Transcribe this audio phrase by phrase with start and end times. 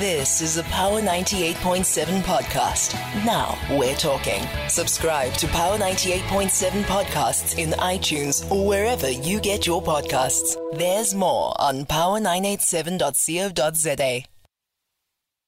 [0.00, 2.94] This is a Power 98.7 podcast.
[3.24, 4.42] Now we're talking.
[4.68, 10.56] Subscribe to Power 98.7 podcasts in iTunes or wherever you get your podcasts.
[10.76, 14.24] There's more on power987.co.za.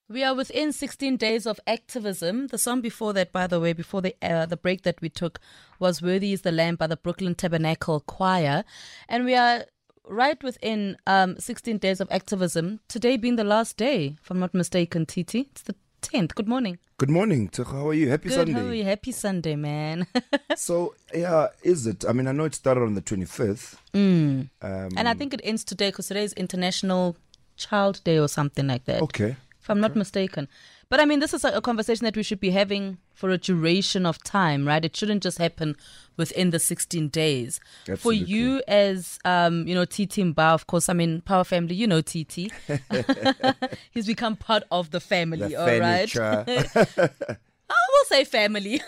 [0.09, 2.46] We are within 16 days of activism.
[2.46, 5.40] The song before that, by the way, before the uh, the break that we took,
[5.80, 8.62] was "Worthy Is the Lamb" by the Brooklyn Tabernacle Choir,
[9.08, 9.64] and we are
[10.07, 12.80] right within um, 16 days of activism.
[12.88, 15.48] Today being the last day, if I'm not mistaken, Titi.
[15.50, 16.34] It's the 10th.
[16.34, 16.78] Good morning.
[16.98, 17.66] Good morning, Tuch.
[17.66, 18.09] How are you?
[18.09, 18.37] Happy Good.
[18.37, 18.52] Sunday.
[18.52, 18.84] How are you?
[18.84, 20.06] Happy Sunday, man.
[20.56, 22.06] So, yeah, is it?
[22.09, 23.77] I mean, I know it started on the 25th.
[23.92, 27.14] Um, and I think it ends today because today is International
[27.59, 29.02] Child Day or something like that.
[29.02, 29.36] okay.
[29.61, 30.48] if I'm not mistaken.
[30.88, 33.38] But I mean, this is a, a conversation that we should be having for a
[33.38, 34.84] duration of time, right?
[34.84, 35.77] It shouldn't just happen
[36.16, 37.58] within the 16 days.
[37.88, 37.96] Absolutely.
[37.96, 41.86] For you, as um, you know, TT Mbah, of course, I mean, Power Family, you
[41.88, 42.52] know, TT.
[43.91, 46.08] He's become part of the family, The all right?
[46.08, 46.44] furniture.
[47.68, 48.80] I will say family.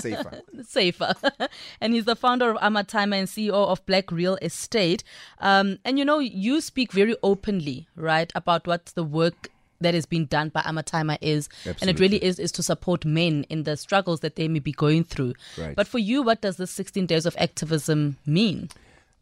[0.00, 0.40] Safer.
[0.64, 1.14] safer.
[1.80, 5.04] and he's the founder of Amatyma and CEO of Black Real Estate.
[5.38, 9.50] Um, and you know, you speak very openly, right, about what the work
[9.80, 11.48] that is being done by Amatyma is.
[11.80, 14.72] And it really is, is to support men in the struggles that they may be
[14.72, 15.34] going through.
[15.58, 15.74] Right.
[15.74, 18.68] But for you, what does this 16 days of activism mean?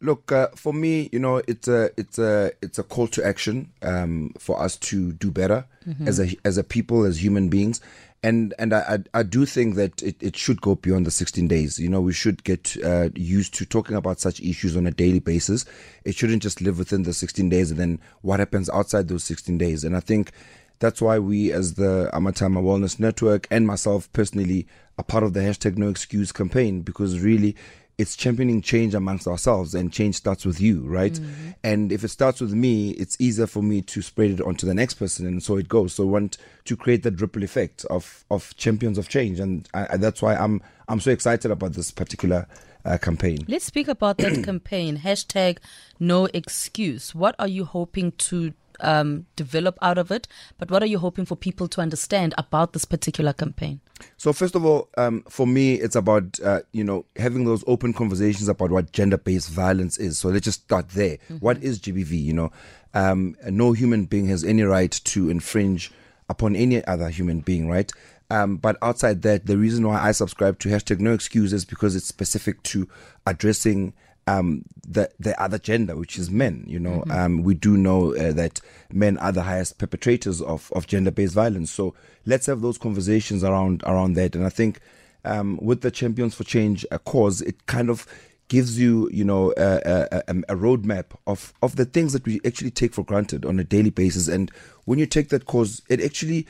[0.00, 3.72] Look, uh, for me, you know, it's a it's a it's a call to action
[3.82, 5.64] um, for us to do better
[6.06, 7.80] as a as a people, as human beings,
[8.22, 11.78] and and I I, do think that it, it should go beyond the 16 days.
[11.78, 15.20] You know, we should get uh, used to talking about such issues on a daily
[15.20, 15.64] basis.
[16.04, 19.56] It shouldn't just live within the 16 days, and then what happens outside those 16
[19.58, 19.84] days.
[19.84, 20.32] And I think
[20.80, 25.40] that's why we, as the Amatyma Wellness Network, and myself personally, are part of the
[25.40, 27.56] hashtag No Excuse campaign because really
[27.98, 31.18] it's championing change amongst ourselves and change starts with you right
[31.64, 34.74] and if it starts with me it's easier for me to spread it onto the
[34.74, 38.24] next person and so it goes so I want to create that ripple effect of
[38.30, 42.46] of champions of change and I- that's why i'm i'm so excited about this particular
[42.84, 44.98] uh, campaign Let's speak about that campaign.
[44.98, 45.58] Hashtag
[45.98, 47.12] no excuse.
[47.14, 50.28] What are you hoping to um, develop out of it?
[50.58, 53.80] But what are you hoping for people to understand about this particular campaign?
[54.16, 57.92] So first of all, um, for me, it's about uh, you know having those open
[57.92, 60.18] conversations about what gender-based violence is.
[60.18, 61.18] So let's just start there.
[61.40, 62.22] What is GBV?
[62.22, 62.52] You know,
[62.94, 65.92] um, no human being has any right to infringe
[66.28, 67.90] upon any other human being, right?
[68.30, 72.06] Um, but outside that, the reason why I subscribe to hashtag No Excuses because it's
[72.06, 72.86] specific to
[73.26, 73.94] addressing
[74.28, 76.64] um, the the other gender, which is men.
[76.66, 78.60] You know, um, we do know uh, that
[78.92, 81.70] men are the highest perpetrators of, of gender based violence.
[81.70, 81.94] So
[82.26, 84.34] let's have those conversations around around that.
[84.34, 84.80] And I think
[85.24, 88.06] um, with the Champions for Change uh, cause, it kind of
[88.48, 92.40] gives you, you know, a, a, a, a roadmap of of the things that we
[92.44, 94.28] actually take for granted on a daily basis.
[94.28, 94.50] And
[94.84, 96.46] when you take that cause, it actually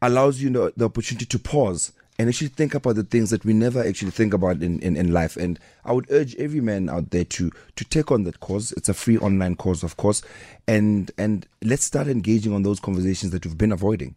[0.00, 3.52] allows you know, the opportunity to pause and actually think about the things that we
[3.52, 5.36] never actually think about in, in, in life.
[5.36, 8.72] And I would urge every man out there to to take on that cause.
[8.72, 10.22] It's a free online course, of course,
[10.66, 14.16] and and let's start engaging on those conversations that we've been avoiding.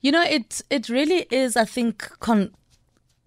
[0.00, 1.56] You know, it it really is.
[1.56, 2.52] I think con-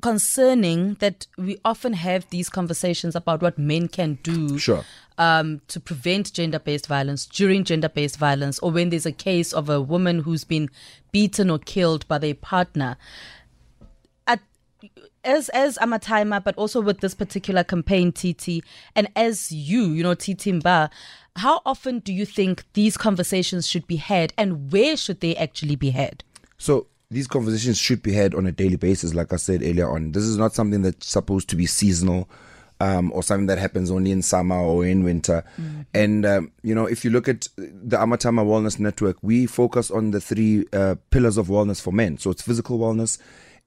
[0.02, 4.58] concerning that we often have these conversations about what men can do.
[4.58, 4.84] Sure.
[5.18, 9.52] Um, to prevent gender based violence during gender based violence, or when there's a case
[9.52, 10.70] of a woman who's been
[11.12, 12.98] beaten or killed by their partner.
[15.24, 18.64] As as Amatyma, but also with this particular campaign, TT,
[18.96, 20.90] and as you, you know, TT Mbah,
[21.36, 25.76] how often do you think these conversations should be had, and where should they actually
[25.76, 26.24] be had?
[26.58, 30.12] So these conversations should be had on a daily basis, like I said earlier on.
[30.12, 32.30] This is not something that's supposed to be seasonal.
[32.82, 35.44] Um, or something that happens only in summer or in winter.
[35.94, 40.12] And, um, you know, if you look at the Amatyma Wellness Network, we focus on
[40.12, 42.18] the three uh, pillars of wellness for men.
[42.18, 43.18] So it's physical wellness,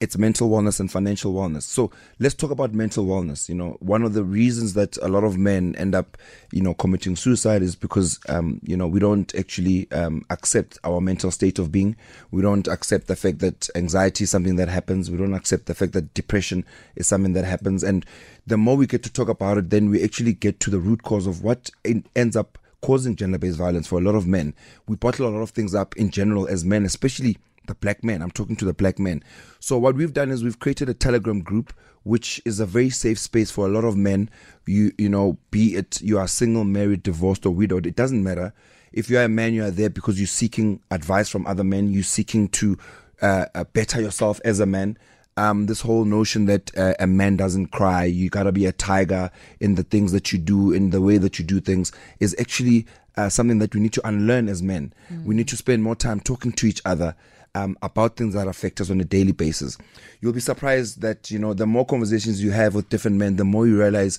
[0.03, 1.63] it's mental wellness and financial wellness.
[1.63, 3.49] So let's talk about mental wellness.
[3.49, 6.19] You know, one of the reasons that a lot of men end up,
[6.51, 11.01] you know, committing suicide is because, um, you know, we don't actually um, accept our
[11.01, 11.95] mental state of being.
[12.33, 15.09] We don't accept the fact that anxiety is something that happens.
[15.09, 16.65] We don't accept the fact that depression
[16.97, 17.85] is something that happens.
[17.85, 18.05] And
[18.45, 21.05] the more we get to talk about it, then we actually get to the root
[21.05, 24.53] cause of what en- ends up causing gender based violence for a lot of men.
[24.89, 28.23] We bottle a lot of things up in general as men, especially the black men.
[28.23, 29.23] I'm talking to the black men.
[29.61, 31.73] So what we've done is we've created a Telegram group,
[32.03, 34.31] which is a very safe space for a lot of men.
[34.67, 38.53] You you know, be it you are single, married, divorced, or widowed, it doesn't matter.
[38.93, 41.93] If you are a man, you are there because you're seeking advice from other men.
[41.93, 42.77] You're seeking to
[43.23, 44.99] uh, uh, better yourself as a man.
[45.39, 49.31] Um, this whole notion that uh, a man doesn't cry, you gotta be a tiger
[49.61, 52.87] in the things that you do, in the way that you do things, is actually
[53.17, 54.93] uh, something that we need to unlearn as men.
[55.11, 55.25] Mm.
[55.25, 57.15] We need to spend more time talking to each other
[57.55, 59.79] um, about things that affect us on a daily basis.
[60.21, 63.45] You'll be surprised that you know the more conversations you have with different men, the
[63.45, 64.19] more you realize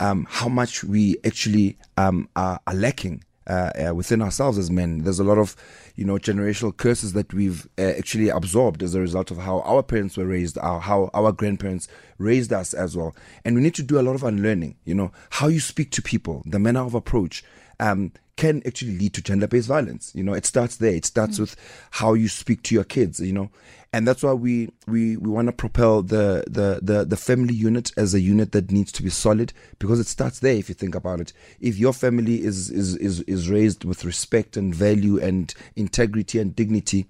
[0.00, 3.22] um, how much we actually um, are, are, lacking.
[3.46, 5.54] Uh, uh, within ourselves as men, there's a lot of,
[5.96, 9.82] you know, generational curses that we've uh, actually absorbed as a result of how our
[9.82, 13.14] parents were raised, our, how our grandparents raised us as well.
[13.44, 14.76] And we need to do a lot of unlearning.
[14.86, 17.44] You know, how you speak to people, the manner of approach,
[17.80, 20.12] um, can actually lead to gender based violence.
[20.14, 20.92] You know, it starts there.
[20.92, 21.40] It starts mm.
[21.40, 21.56] with
[21.92, 23.50] how you speak to your kids, you know.
[23.92, 27.92] And that's why we, we, we want to propel the, the, the, the family unit
[27.96, 30.96] as a unit that needs to be solid because it starts there if you think
[30.96, 31.32] about it.
[31.60, 36.56] If your family is, is, is, is raised with respect and value and integrity and
[36.56, 37.06] dignity,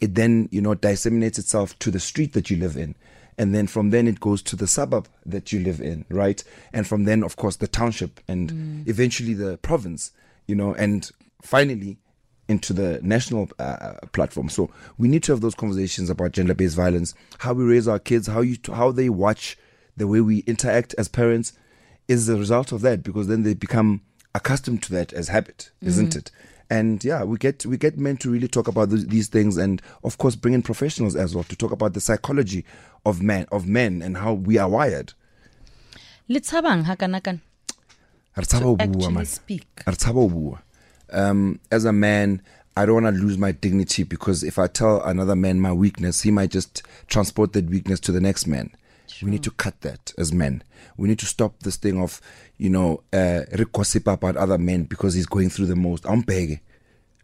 [0.00, 2.96] it then, you know, disseminates itself to the street that you live in
[3.36, 6.86] and then from then it goes to the suburb that you live in right and
[6.86, 8.88] from then of course the township and mm.
[8.88, 10.12] eventually the province
[10.46, 11.10] you know, and
[11.42, 11.98] finally
[12.48, 14.48] into the national uh, platform.
[14.48, 18.26] So we need to have those conversations about gender-based violence, how we raise our kids,
[18.26, 19.56] how you how they watch
[19.96, 21.52] the way we interact as parents
[22.06, 24.02] is the result of that because then they become
[24.34, 25.88] accustomed to that as habit, mm.
[25.88, 26.30] isn't it?
[26.68, 29.80] And yeah, we get we get men to really talk about th- these things, and
[30.02, 32.64] of course, bring in professionals as well to talk about the psychology
[33.04, 35.12] of men of men and how we are wired.
[36.28, 37.40] Litshabang hakanakan
[38.34, 39.66] to actually speak.
[41.12, 42.42] Um, as a man,
[42.76, 46.22] I don't want to lose my dignity because if I tell another man my weakness,
[46.22, 48.70] he might just transport that weakness to the next man.
[49.06, 49.26] Sure.
[49.26, 50.62] We need to cut that as men.
[50.96, 52.20] We need to stop this thing of,
[52.56, 53.42] you know, uh,
[54.06, 56.04] about other men because he's going through the most.
[56.06, 56.60] I'm big.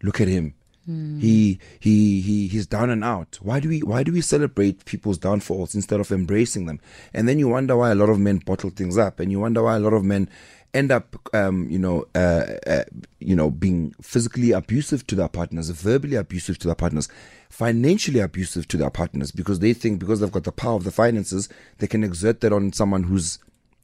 [0.03, 0.55] Look at him.
[0.89, 1.21] Mm.
[1.21, 3.39] He he he he's down and out.
[3.43, 6.81] Why do we why do we celebrate people's downfalls instead of embracing them?
[7.13, 9.63] And then you wonder why a lot of men bottle things up, and you wonder
[9.63, 10.29] why a lot of men
[10.73, 12.85] end up, um, you know, uh, uh,
[13.19, 17.09] you know, being physically abusive to their partners, verbally abusive to their partners,
[17.49, 20.91] financially abusive to their partners, because they think because they've got the power of the
[20.91, 21.49] finances,
[21.79, 23.39] they can exert that on someone who's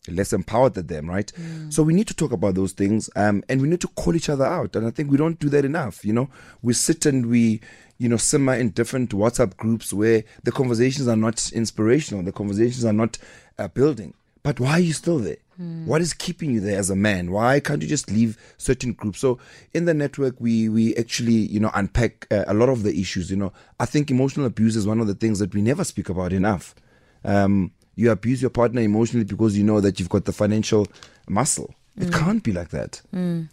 [0.08, 1.32] less empowered than them, right?
[1.38, 1.72] Mm.
[1.72, 4.28] So we need to talk about those things, um, and we need to call each
[4.28, 4.76] other out.
[4.76, 6.04] And I think we don't do that enough.
[6.04, 6.28] You know,
[6.62, 7.60] we sit and we,
[7.98, 12.84] you know, simmer in different WhatsApp groups where the conversations are not inspirational, the conversations
[12.84, 13.18] are not
[13.58, 14.14] uh, building.
[14.46, 15.38] But why are you still there?
[15.60, 15.86] Mm.
[15.86, 17.32] What is keeping you there as a man?
[17.32, 19.18] Why can't you just leave certain groups?
[19.18, 19.40] So
[19.74, 23.28] in the network, we we actually you know unpack uh, a lot of the issues.
[23.28, 26.08] You know, I think emotional abuse is one of the things that we never speak
[26.08, 26.76] about enough.
[27.24, 30.86] Um, you abuse your partner emotionally because you know that you've got the financial
[31.28, 31.74] muscle.
[31.98, 32.12] It mm.
[32.12, 33.00] can't be like that.
[33.14, 33.48] Mm.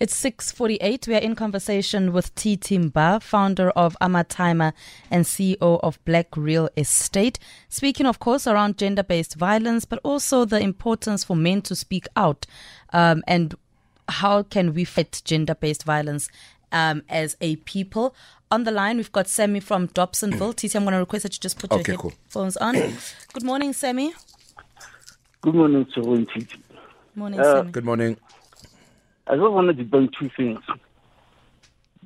[0.00, 1.06] It's 6:48.
[1.06, 4.72] We are in conversation with TT Mbah, founder of Amatyma
[5.08, 10.58] and CEO of Black Real Estate, speaking of course around gender-based violence but also the
[10.58, 12.44] importance for men to speak out
[12.92, 13.54] um, and
[14.08, 16.28] how can we fight gender-based violence
[16.72, 18.14] um, as a people.
[18.50, 20.54] On the line, we've got Sammy from Dobsonville.
[20.54, 22.66] TC, I'm going to request that you just put okay, your headphones cool.
[22.66, 22.74] on.
[23.32, 24.12] Good morning, Sammy.
[25.40, 26.02] Good morning, Sir
[27.14, 27.72] Morning, uh, Sammy.
[27.72, 28.16] Good morning.
[29.26, 30.60] I just want to debunk two things.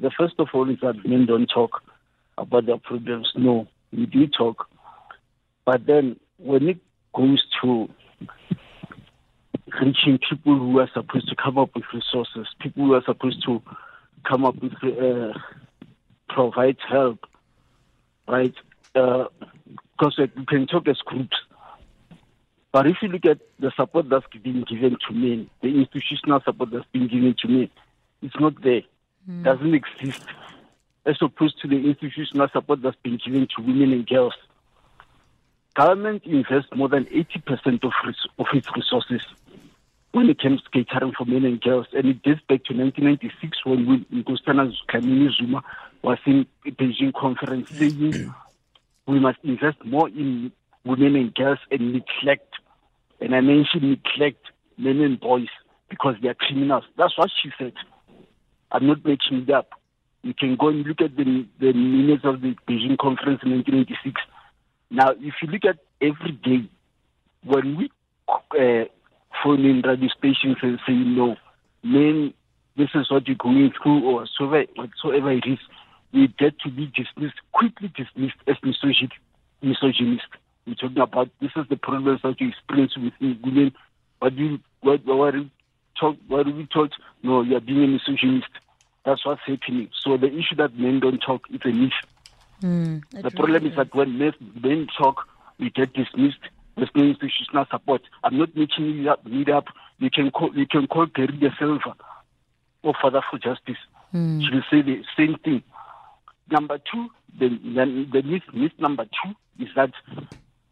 [0.01, 1.83] The first of all is that men don't talk
[2.37, 3.33] about their problems.
[3.35, 4.69] No, we do talk.
[5.65, 6.79] But then when it
[7.15, 7.89] goes to
[9.81, 13.61] reaching people who are supposed to come up with resources, people who are supposed to
[14.27, 15.39] come up with, uh,
[16.29, 17.27] provide help,
[18.27, 18.55] right?
[18.93, 21.37] Because uh, we can talk as groups.
[22.73, 26.71] But if you look at the support that's being given to men, the institutional support
[26.71, 27.71] that's being given to men,
[28.23, 28.83] it's not there.
[29.29, 29.45] Mm.
[29.45, 30.23] doesn't exist.
[31.05, 34.35] As opposed to the institutional support that's been given to women and girls.
[35.75, 39.23] Government invests more than 80% of, res- of its resources
[40.13, 41.87] when it comes to catering for men and girls.
[41.93, 45.63] And it dates back to 1996 when we, Nkosazana Dlamini Zuma
[46.03, 48.33] was in Beijing conference saying
[49.07, 50.53] we must invest more in
[50.85, 52.55] women and girls and neglect,
[53.21, 54.45] and I mentioned neglect
[54.77, 55.49] men and boys
[55.89, 56.85] because they are criminals.
[56.97, 57.73] That's what she said.
[58.71, 59.71] I'm not making it up.
[60.23, 64.21] You can go and look at the, the minutes of the Beijing conference in 1986.
[64.91, 66.69] Now, if you look at every day,
[67.45, 67.91] when we
[68.29, 68.85] uh,
[69.43, 71.37] phone in radio stations and say, no,
[71.83, 72.35] men,
[72.77, 75.59] this is what you're going through, or whatsoever it is,
[76.13, 80.27] we get to be dismissed, quickly dismissed as misogynist.
[80.67, 83.73] We're talking about this is the problems that you experience with women.
[84.23, 85.51] Do you, what, what, you
[85.99, 86.93] talk, what are we told?
[87.23, 88.49] No, you are being a misogynist.
[89.05, 89.89] That's what's happening.
[90.03, 91.93] So the issue that men don't talk is a myth.
[92.63, 95.27] Mm, the problem is that when men, men talk,
[95.59, 96.39] we get dismissed.
[96.77, 98.03] There's no institutional support.
[98.23, 99.21] I'm not making it up.
[99.27, 99.67] It up.
[99.99, 101.95] You can call you can call Gary Silva.
[102.83, 103.79] or Father for Justice.
[104.13, 105.63] She will say the same thing.
[106.51, 109.93] Number two, the, the, the myth, myth number two is that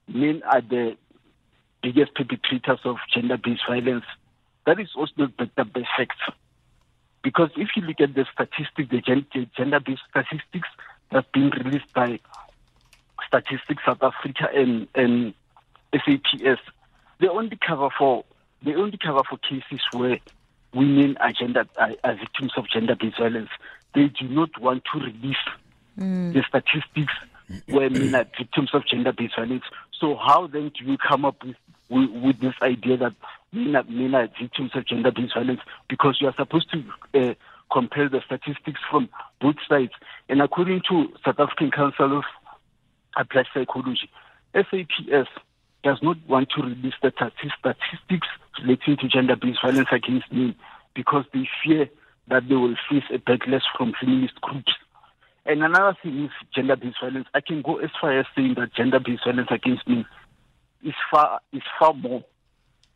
[0.09, 0.97] men are the
[1.83, 4.05] biggest perpetrators of gender-based violence.
[4.67, 5.69] That is also not backed up.
[7.23, 10.69] Because if you look at the statistics, the gender-based statistics
[11.11, 12.19] that's been released by
[13.27, 15.35] Statistics South Africa and, and
[15.93, 16.61] SAPS,
[17.21, 18.25] they only cover for
[18.63, 20.19] they only cover for cases where
[20.75, 23.51] women are gender are, are victims of gender-based violence.
[23.95, 25.37] They do not want to release
[25.97, 27.13] the statistics
[27.69, 29.65] where men are victims of gender-based violence.
[29.99, 31.57] So how then do you come up with
[31.89, 33.15] with, with this idea that
[33.53, 35.61] men are, men are victims of gender-based violence?
[35.89, 36.85] Because you are supposed to
[37.15, 37.35] uh,
[37.73, 39.09] compare the statistics from
[39.41, 39.93] both sides.
[40.29, 42.25] And according to South African Council of
[43.17, 44.11] Applied Psychology,
[44.55, 45.31] SAPS
[45.85, 48.27] does not want to release the statistics
[48.61, 50.55] relating to gender-based violence against men
[50.95, 51.89] because they fear
[52.29, 54.73] that they will face a backlash from feminist groups.
[55.49, 57.29] And another thing is gender-based violence.
[57.33, 60.05] I can go as far as saying that gender-based violence against men
[60.83, 62.25] is far is far more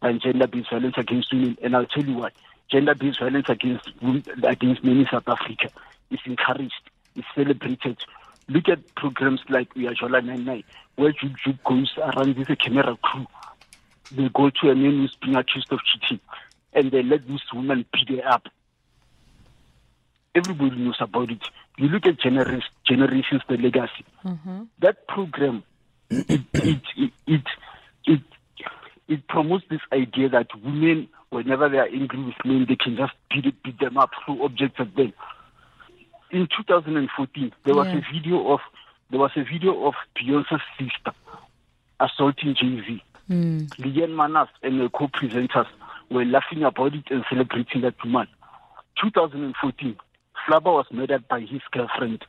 [0.03, 1.57] than gender-based violence against women.
[1.63, 2.31] And I'll tell you why.
[2.71, 3.89] Gender-based violence against
[4.43, 5.71] against men in South Africa
[6.11, 7.99] is encouraged, is celebrated.
[8.49, 10.65] Look at programs like Uyajola 99,
[10.97, 13.27] where Juke goes around with a camera crew.
[14.11, 16.19] They go to a man who's being accused of cheating,
[16.73, 18.49] and they let this woman beat her up.
[20.35, 21.43] Everybody knows about it.
[21.77, 24.05] You look at generations, generations the legacy.
[24.25, 24.63] Mm-hmm.
[24.81, 25.65] That program,
[26.09, 26.81] it, it,
[27.27, 27.43] it,
[28.07, 28.21] it,
[29.09, 33.13] it, promotes this idea that women, whenever they are angry with men, they can just
[33.31, 35.13] beat, it, beat them up, throw objects at them.
[36.31, 37.97] In 2014, there was Yeah.
[37.99, 38.61] a video of
[39.11, 41.13] there was a video of Beyonce's sister
[41.99, 43.03] assaulting Jay Z.
[43.29, 43.69] Mm.
[43.79, 45.67] Leanne Manas and the co-presenters
[46.11, 48.29] were laughing about it and celebrating that woman.
[49.03, 49.97] 2014,
[50.47, 52.25] Flabba was murdered by his girlfriend.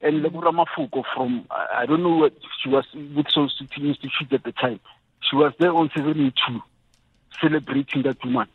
[0.00, 0.26] And hmm.
[0.26, 4.52] Lebura Mafuko from, I don't know what, she was with Soul City Institute at the
[4.52, 4.80] time.
[5.28, 6.32] She was there on 72
[7.40, 8.48] celebrating that woman.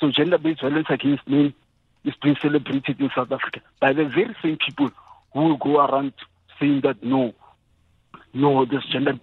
[0.00, 1.54] So gender-based violence against men
[2.04, 4.90] is being celebrated in South Africa by the very same people
[5.32, 6.12] who will go around
[6.60, 7.34] saying that no,
[8.32, 9.18] no, this gender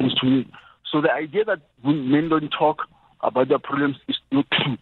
[0.00, 0.48] is to me.
[0.90, 2.86] So the idea that when men don't talk
[3.20, 4.78] about their problems is not true.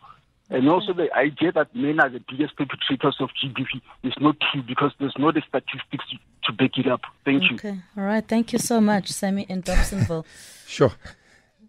[0.53, 4.63] And also the idea that men are the biggest perpetrators of GBV is not true
[4.63, 7.01] because there's no the statistics to, to back it up.
[7.25, 7.57] Thank you.
[7.57, 7.79] Okay.
[7.97, 8.27] All right.
[8.27, 10.25] Thank you so much, Sammy in Dobsonville.
[10.67, 10.93] Sure.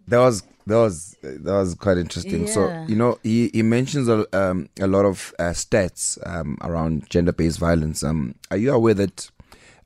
[0.08, 2.46] That was that was that was quite interesting.
[2.46, 7.10] So you know he, he mentions a, um, a lot of uh, stats um, around
[7.10, 8.02] gender-based violence.
[8.02, 9.30] Um, are you aware that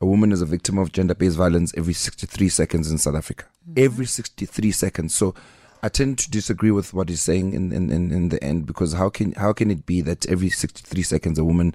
[0.00, 3.46] a woman is a victim of gender-based violence every 63 seconds in South Africa?
[3.76, 5.14] Every 63 seconds.
[5.16, 5.34] So
[5.82, 8.94] I tend to disagree with what he's saying in, in, in, in the end because
[8.94, 11.74] how can how can it be that every 63 seconds a woman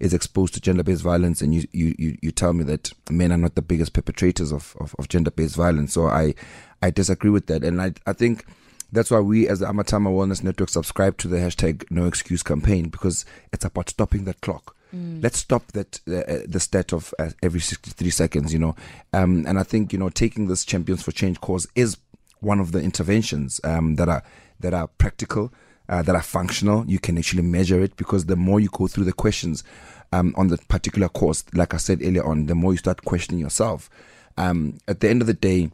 [0.00, 3.36] is exposed to gender-based violence and you, you, you, you tell me that men are
[3.36, 5.92] not the biggest perpetrators of, of, of gender-based violence.
[5.92, 6.34] So I,
[6.82, 7.62] I disagree with that.
[7.62, 8.44] And I, I think
[8.90, 12.88] that's why we as the Amatyma Wellness Network subscribe to the hashtag no excuse campaign
[12.88, 14.74] because it's about stopping that clock.
[15.22, 18.76] Let's stop that uh, the stat of uh, every 63 seconds, you know.
[19.14, 21.96] Um, and I think, you know, taking this Champions for Change cause is
[22.42, 24.22] one of the interventions um, that are
[24.60, 25.52] that are practical,
[25.88, 26.84] uh, that are functional.
[26.86, 29.64] You can actually measure it because the more you go through the questions
[30.12, 33.40] um, on the particular course, like I said earlier on, the more you start questioning
[33.40, 33.88] yourself.
[34.36, 35.70] Um, at the end of the day,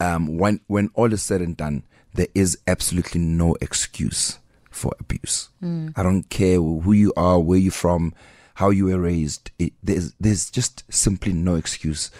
[0.00, 1.84] um, when when all is said and done,
[2.14, 4.38] there is absolutely no excuse
[4.70, 5.48] for abuse.
[5.96, 8.14] I don't care who you are, where you're from,
[8.54, 9.50] how you were raised.
[9.58, 12.10] It, there's there's just simply no excuse.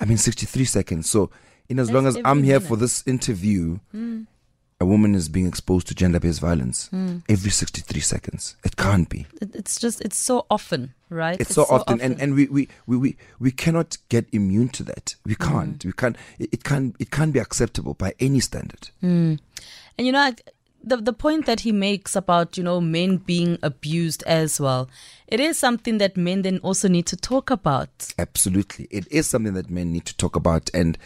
[0.00, 1.10] I mean, 63 seconds.
[1.10, 1.30] So,
[1.70, 2.68] in as long as I'm here minute.
[2.68, 4.22] for this interview, hmm.
[4.80, 7.18] a woman is being exposed to gender-based violence hmm.
[7.28, 8.56] every 63 seconds.
[8.64, 9.26] It can't be.
[9.40, 11.40] It's just it's so often, right?
[11.40, 15.14] It's, so, often, and and we, we, we, we, we cannot get immune to that.
[15.24, 15.44] We hmm.
[15.44, 15.84] can't.
[15.84, 16.16] We can't.
[16.38, 16.96] It, it can't.
[16.98, 18.90] It can't be acceptable by any standard.
[19.00, 19.38] And
[20.06, 20.34] you know, I-
[20.82, 24.88] the the point that he makes about you know men being abused as well,
[25.26, 28.12] it is something that men then also need to talk about.
[28.18, 30.70] Absolutely, it is something that men need to talk about.
[30.72, 30.96] And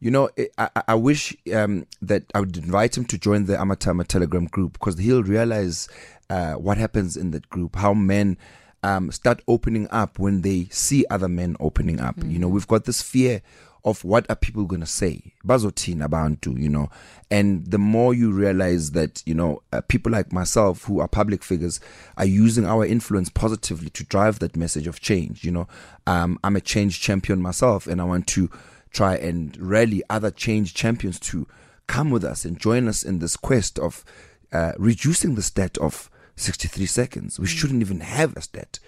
[0.00, 3.56] you know, I, I, I wish um, that I would invite him to join the
[3.56, 5.88] Amatyma Telegram group because he'll realize
[6.28, 8.36] uh, what happens in that group, how men.
[8.82, 12.16] Um, start opening up when they see other men opening up.
[12.24, 13.42] You know, we've got this fear
[13.84, 16.90] of what are people going to say bazothina abantu you know
[17.30, 21.42] and the more you realize that you know uh, people like myself who are public
[21.42, 21.80] figures
[22.16, 25.66] are using our influence positively to drive that message of change you know
[26.06, 28.50] um, i'm a change champion myself and i want to
[28.90, 31.46] try and rally other change champions to
[31.86, 34.04] come with us and join us in this quest of
[34.52, 37.38] uh, reducing the stat of 63 seconds.
[37.38, 38.78] We shouldn't even have a stat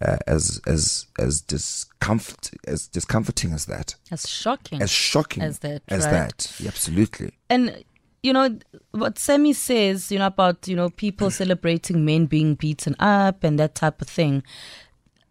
[0.00, 4.80] uh, as as as discomfort as discomforting as that, as shocking.
[4.80, 6.12] as shocking As that, as right.
[6.12, 6.54] that.
[6.58, 7.32] Yeah, absolutely.
[7.50, 7.84] and
[8.22, 8.58] you know
[8.92, 13.58] what Sammy says, you know about you know people celebrating men being beaten up and
[13.58, 14.42] that type of thing.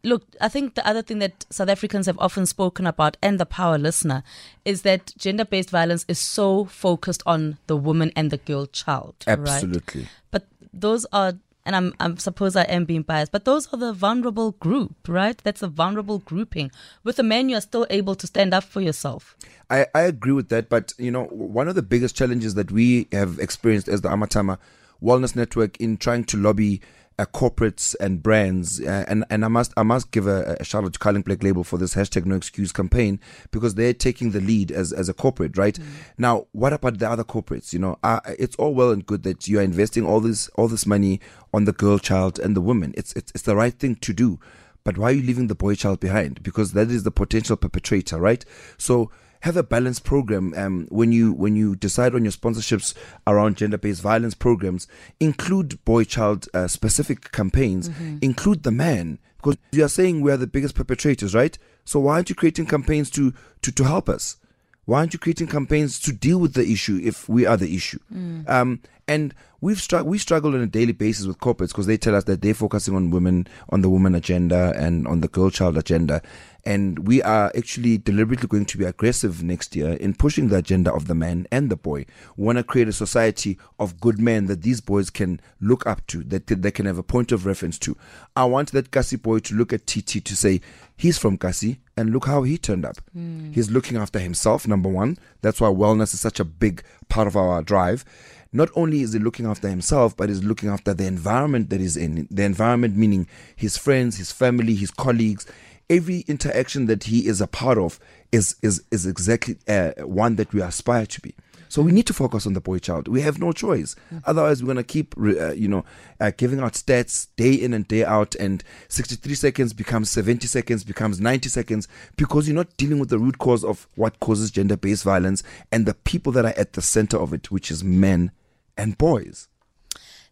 [0.03, 3.45] Look, I think the other thing that South Africans have often spoken about, and the
[3.45, 4.23] power listener,
[4.63, 9.15] is that gender-based violence is so focused on the woman and the girl child.
[9.27, 9.39] right?
[9.39, 10.07] Absolutely.
[10.31, 11.33] But those are,
[11.65, 15.37] and I'm, I'm suppose I am being biased, but those are the vulnerable group, right?
[15.43, 16.71] That's a vulnerable grouping.
[17.03, 19.35] With a man, you are still able to stand up for yourself.
[19.69, 23.07] I, I agree with that, but you know, one of the biggest challenges that we
[23.11, 24.57] have experienced as the Amatyma
[25.03, 26.81] Wellness Network in trying to lobby
[27.19, 30.85] uh, corporates and brands, uh, and and I must I must give a, a shout
[30.85, 33.19] out to Carling Black Label for this hashtag No Excuse campaign
[33.51, 35.77] because they're taking the lead as as a corporate, right?
[36.17, 37.73] Now, what about the other corporates?
[37.73, 40.69] You know, uh, it's all well and good that you are investing all this all
[40.69, 41.19] this money
[41.53, 42.93] on the girl child and the woman.
[42.95, 44.39] It's it's it's the right thing to do.
[44.85, 46.41] But why are you leaving the boy child behind?
[46.41, 48.45] Because that is the potential perpetrator, right?
[48.77, 49.11] So
[49.41, 52.93] have a balanced program um, when you when you decide on your sponsorships
[53.25, 54.87] around gender-based violence programs
[55.19, 57.89] include boy child uh, specific campaigns
[58.21, 59.19] include the man.
[59.37, 61.57] Because you are saying we are the biggest perpetrators right?
[61.85, 64.37] So why aren't you creating campaigns to to, to help us?
[64.85, 67.99] Why aren't you creating campaigns to deal with the issue if we are the issue?
[68.47, 72.15] Um, and we've str- we struggle on a daily basis with corporates because they tell
[72.15, 75.77] us that they're focusing on women, on the woman agenda, and on the girl child
[75.77, 76.21] agenda.
[76.65, 80.93] And we are actually deliberately going to be aggressive next year in pushing the agenda
[80.93, 82.05] of the man and the boy.
[82.35, 86.05] We want to create a society of good men that these boys can look up
[86.07, 87.95] to, that they can have a point of reference to.
[88.35, 90.61] I want that Kasi boy to look at TT to say,
[90.97, 92.97] he's from Kasi, and look how he turned up.
[93.13, 93.51] Hmm.
[93.51, 95.17] He's looking after himself, number one.
[95.41, 98.05] That's why wellness is such a big part of our drive.
[98.51, 101.95] Not only is he looking after himself, but he's looking after the environment that he's
[101.95, 102.27] in.
[102.31, 105.45] The environment meaning his friends, his family, his colleagues.
[105.89, 107.99] Every interaction that he is a part of
[108.31, 111.33] is is is exactly uh, one that we aspire to be.
[111.69, 113.07] So we need to focus on the boy child.
[113.07, 113.95] We have no choice.
[114.25, 115.85] Otherwise, we're going to keep, uh, you know,
[116.19, 120.83] uh, giving out stats day in and day out, and 63 seconds becomes 70 seconds,
[120.83, 125.03] becomes 90 seconds, because you're not dealing with the root cause of what causes gender-based
[125.03, 128.31] violence and the people that are at the center of it, which is men
[128.75, 129.47] and boys.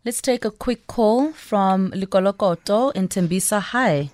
[0.03, 3.61] Let's take a quick call from Likolokoto in Tembisa.
[3.61, 4.09] Hi.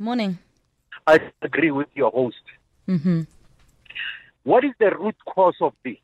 [0.00, 0.38] Morning.
[1.06, 2.36] I agree with your host.
[2.86, 3.22] Mm-hmm.
[4.44, 5.96] What is the root cause of this?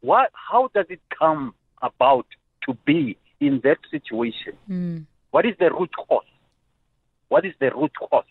[0.00, 0.30] What?
[0.32, 2.26] How does it come about
[2.66, 4.54] to be in that situation?
[4.68, 5.04] Mm.
[5.30, 6.24] What is the root cause?
[7.28, 8.24] What is the root cause?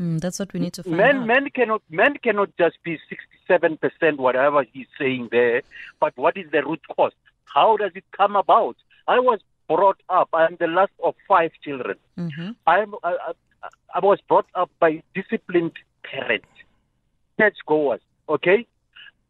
[0.00, 1.26] Mm, that's what we need to find Men, out.
[1.26, 5.60] men cannot, men cannot just be sixty-seven percent whatever he's saying there.
[6.00, 7.12] But what is the root cause?
[7.44, 8.76] How does it come about?
[9.06, 9.40] I was
[9.74, 10.28] brought up.
[10.32, 11.96] I'm the last of five children.
[12.18, 12.50] Mm-hmm.
[12.66, 16.48] I'm, I, I, I was brought up by disciplined parents,
[17.38, 18.00] church goers.
[18.28, 18.66] Okay,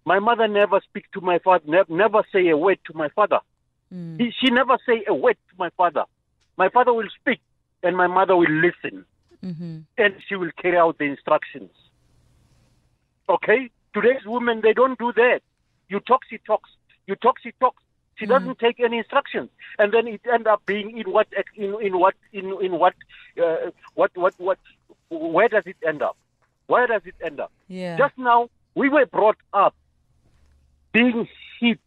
[0.04, 3.40] my mother never speak to my father, ne- never say a word to my father.
[3.94, 4.20] Mm.
[4.20, 6.04] He, she never say a word to my father.
[6.56, 7.40] My father will speak,
[7.82, 9.04] and my mother will listen,
[9.42, 9.78] Mm-hmm.
[9.96, 11.70] and she will carry out the instructions.
[13.26, 15.40] Okay, today's women they don't do that.
[15.88, 16.68] You talk, she talks.
[17.06, 17.82] You talk, she talks.
[18.20, 21.98] She doesn't take any instructions, and then it end up being in what in in
[21.98, 22.94] what in in what
[23.42, 24.58] uh, what what what
[25.08, 26.18] where does it end up?
[26.66, 27.50] Where does it end up?
[27.66, 27.96] Yeah.
[27.96, 29.74] Just now we were brought up
[30.92, 31.26] being
[31.58, 31.80] hit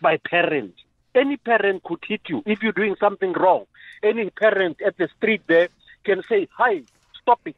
[0.00, 0.78] by parents.
[1.16, 3.66] Any parent could hit you if you're doing something wrong.
[4.02, 5.68] Any parent at the street there
[6.04, 6.82] can say, "Hi,
[7.20, 7.56] stop it."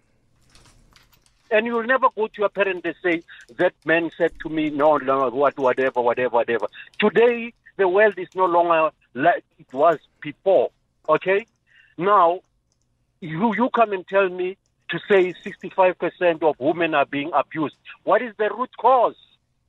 [1.51, 3.23] And you'll never go to your parent and say,
[3.57, 6.69] that man said to me, no, no, what, whatever, whatever, whatever.
[6.99, 10.71] Today, the world is no longer like it was before,
[11.09, 11.47] okay?
[11.99, 12.41] Now,
[13.21, 14.57] you, you come and tell me
[14.91, 17.77] to say 65% of women are being abused.
[18.05, 19.17] What is the root cause?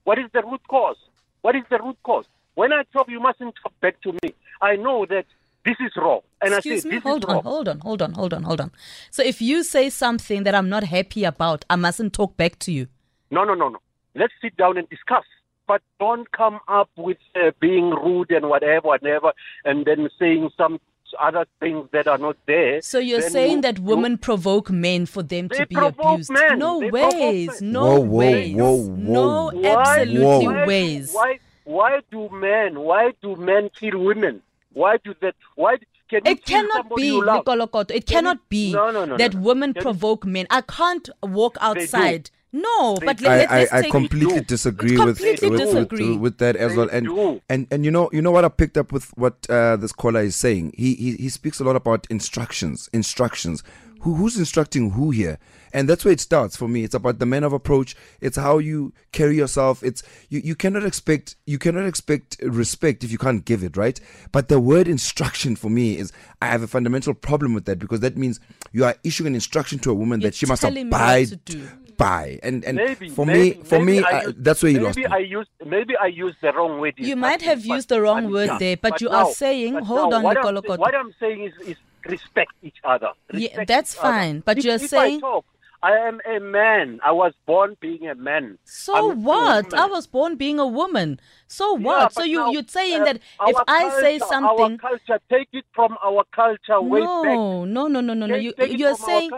[0.04, 0.98] What is the root cause?
[1.42, 2.26] What is the root cause?
[2.56, 4.34] When I talk, you mustn't talk back to me.
[4.62, 5.26] I know that
[5.66, 6.22] this is wrong.
[6.42, 6.96] And Excuse I say, me.
[6.96, 7.36] this Hold is on.
[7.36, 7.44] wrong.
[7.44, 7.80] Hold on.
[7.80, 8.14] Hold on.
[8.14, 8.44] Hold on.
[8.44, 8.72] Hold on.
[9.12, 12.72] So if you say something that I'm not happy about, I mustn't talk back to
[12.72, 12.88] you.
[13.30, 13.80] No, no, no, no.
[14.16, 15.24] Let's sit down and discuss.
[15.68, 19.32] But don't come up with uh, being rude and whatever, whatever,
[19.64, 20.82] and then saying some
[21.20, 22.82] other things that are not there.
[22.82, 26.30] So you're Then saying you- that women provoke men for them to be abused?
[26.32, 26.58] men.
[26.60, 27.62] No They provoke ways.
[27.62, 28.56] No Whoa, whoa, ways.
[28.56, 29.52] whoa, No, whoa.
[29.62, 30.66] Why- absolutely Whoa.
[30.66, 31.14] ways.
[31.14, 32.80] Why, why do men?
[32.80, 34.42] Why do men kill women?
[34.74, 35.36] Why do that?
[35.56, 35.78] Why
[36.10, 37.38] can It kill cannot be, you love?
[37.46, 39.46] Nicolo Cotto, it Can cannot you- be No, no, no, that no, no.
[39.46, 40.46] women Can- provoke men.
[40.50, 44.42] I can't walk outside No, but They- let, I, let, I, let's I take completely
[44.42, 46.18] disagree with, Completely with, with- disagree.
[46.18, 46.90] with that as They well.
[46.92, 47.42] And, do.
[47.48, 50.20] and and you know you know what I picked up with what uh, this caller
[50.20, 50.74] is saying.
[50.78, 52.90] He, he he speaks a lot about instructions.
[52.92, 53.64] Instructions.
[54.02, 55.38] Who who's instructing who here?
[55.74, 56.84] And that's where it starts for me.
[56.84, 57.96] It's about the manner of approach.
[58.20, 59.84] It's how you carry yourself.
[59.84, 64.00] It's you, you cannot expect you cannot expect respect if you can't give it, right?
[64.32, 68.00] But the word instruction for me is I have a fundamental problem with that because
[68.02, 68.40] that means
[68.72, 71.36] you are issuing an instruction to a woman You're that she must telling abide to
[71.38, 71.68] do.
[71.98, 72.40] by.
[72.44, 74.78] And and maybe for maybe, me for maybe me I I, used- that's where you
[74.80, 75.06] maybe lost me.
[75.06, 76.94] I used maybe I used the wrong word.
[76.98, 78.58] You might have used the wrong but- word yeah.
[78.58, 80.82] there, but you are saying- hold now on, what I'm, Lekolo say- Koto.
[80.82, 83.12] what I'm saying is, is respect each other.
[83.34, 84.10] Yeah, that's each other.
[84.14, 85.46] fine, but if, you're if saying- I talk,
[85.84, 87.00] I am a man.
[87.04, 88.60] I was born being a man.
[88.66, 89.74] So I'm what?
[89.74, 91.20] I was born being a woman.
[91.48, 92.14] So Yeah, what?
[92.14, 93.16] so you now, you're saying uh, that
[93.48, 97.08] if our I say culture- something, our culture, take it from our culture way back.
[97.10, 98.36] no, no, no, no, no, no.
[98.36, 99.32] Take- You take you're saying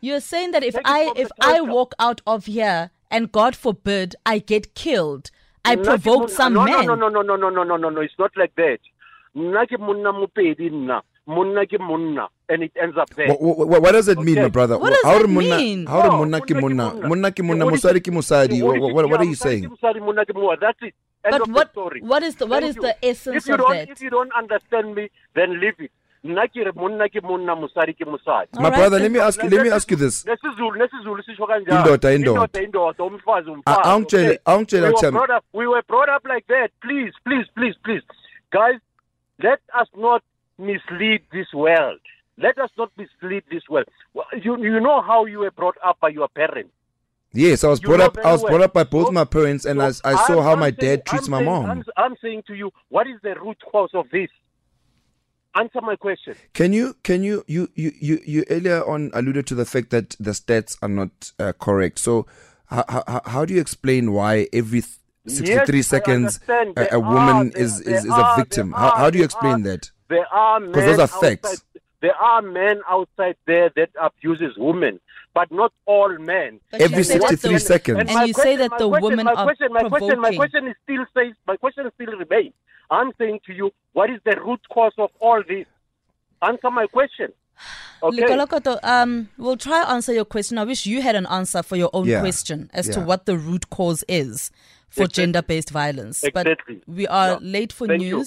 [0.00, 4.16] you're saying that if Take I if I walk out of here and God forbid
[4.26, 5.30] I get killed,
[5.64, 6.86] I provoked some no, man.
[6.86, 8.00] No, no, no, no, no, no, no, no, no.
[8.00, 8.78] It's not like that.
[11.26, 11.56] Nna ke monna mopedi nna.
[11.56, 12.28] Monna ke monna.
[12.48, 13.28] And it ends up there.
[13.28, 14.42] What, what, what does it mean, Okay.
[14.42, 14.78] my brother?
[14.78, 15.86] What does how that re monna, mean?
[15.86, 17.00] How re No, monna oh, ke monna monna?
[17.00, 18.60] ke Monna ke monna, Ke mosadi ke mosadi.
[18.60, 19.64] ke What, hodise- what, what are you saying?
[19.64, 20.60] ke mosadi, monna ke.
[20.60, 20.94] That's it.
[21.24, 22.00] End But of the what story.
[22.02, 22.82] what is the what Thank is you.
[22.82, 23.88] the essence if you of don't, that?
[23.90, 25.90] If you don't understand me, then leave it.
[26.24, 28.06] Nna re monna ke monna, mosadi ke.
[28.06, 29.48] My All right, brother, let me ask you.
[29.50, 30.24] Let me ask you this.
[30.24, 32.46] nesizulu nesizulu sisho kanjalo Indoda, indoda.
[32.46, 36.46] indoda indoda umfazi umfazi awungitshele- awungitshele we, were brought up, we were brought up like
[36.46, 38.02] that please please please please
[38.52, 38.78] guys
[39.42, 40.22] let us not
[40.66, 42.00] mislead this world
[42.38, 45.98] let us not mislead this world Well, you you know how you were brought up
[46.00, 46.72] by your parents
[47.32, 48.18] Yes, I was You brought up.
[48.24, 48.50] I was well.
[48.52, 50.60] brought up by both So- my parents, and I, so I saw I'm- how I'm
[50.60, 51.84] my saying- dad treats I'm my saying- mom.
[52.04, 54.30] I'm, saying to you what is the root cause of this
[55.54, 59.54] answer my question Can you can you you you you, you earlier on alluded to
[59.54, 61.98] the fact that the stats are not uh, correct.
[61.98, 62.26] So
[62.66, 64.92] how, how how do you explain why every th-
[65.26, 68.72] 63 Yes, seconds a, a woman are- is, is, is a victim?
[68.72, 69.90] How, are- how do you explain that?
[70.08, 70.72] There are men.
[70.72, 71.48] those are facts.
[71.50, 71.62] outside-
[72.00, 75.00] There are men outside there that abuses women,
[75.34, 76.60] but not all men.
[76.70, 77.98] But Every 63 the- seconds.
[78.00, 80.66] And my you say that my the question, women my question, my question, my question
[80.68, 82.52] is still says my question still remains.
[82.90, 85.66] I'm saying to you, what is the root cause of all this?
[86.42, 87.32] Answer my question.
[88.02, 88.18] Okay.
[88.24, 90.58] Lekolokoto, um, we'll try answer your question.
[90.58, 92.20] I wish you had an answer for your own Yeah.
[92.20, 94.50] question as to what the root cause is
[94.90, 95.22] for Exactly.
[95.22, 96.22] gender-based violence.
[96.22, 96.74] Exactly.
[96.86, 97.38] But we are Yeah.
[97.40, 98.24] late for Thank you.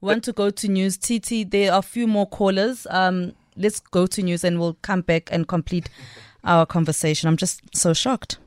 [0.00, 0.96] Want to go to news?
[0.96, 2.86] TT, there are a few more callers.
[2.90, 5.90] Um, let's go to news and we'll come back and complete
[6.44, 7.28] our conversation.
[7.28, 8.38] I'm just so shocked.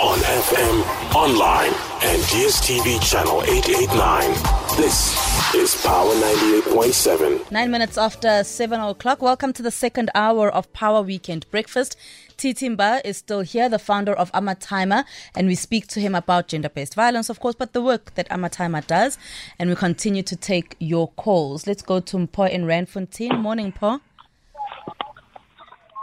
[0.00, 1.70] On FM, online,
[2.02, 4.30] and DSTV channel 889.
[4.76, 5.14] This
[5.54, 7.50] is Power 98.7.
[7.52, 9.22] Nine minutes after seven o'clock.
[9.22, 11.96] Welcome to the second hour of Power Weekend Breakfast.
[12.36, 15.04] TT Mbah is still here, the founder of Amatyma,
[15.36, 18.28] and we speak to him about gender based violence, of course, but the work that
[18.30, 19.16] Amatyma does.
[19.60, 21.68] And we continue to take your calls.
[21.68, 23.38] Let's go to Mpo in Randfontein.
[23.40, 24.00] Morning, Mpo.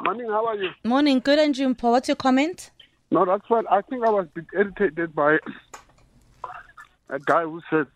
[0.04, 0.70] Morning, how are you?
[0.86, 1.92] Morning, good and you, Mpo.
[1.92, 2.72] What's your comment?
[3.12, 3.66] No, that's fine.
[3.70, 5.38] I think I was a bit irritated by
[7.10, 7.88] a guy who said